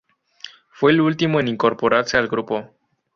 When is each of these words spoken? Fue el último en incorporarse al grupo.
Fue 0.71 0.93
el 0.93 0.99
último 1.01 1.39
en 1.39 1.47
incorporarse 1.47 2.17
al 2.17 2.27
grupo. 2.27 2.73